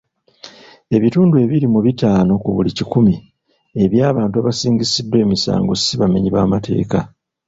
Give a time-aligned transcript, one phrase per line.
[0.95, 3.15] Ebitundu abiri mu bitaano ku buli kikumi
[3.83, 6.99] eby'abantu abasingisiddwa emisango si bamenyi b'amateeka.